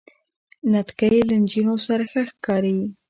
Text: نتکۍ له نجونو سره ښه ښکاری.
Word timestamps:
نتکۍ 0.71 1.17
له 1.27 1.35
نجونو 1.43 1.75
سره 1.87 2.03
ښه 2.11 2.21
ښکاری. 2.29 2.79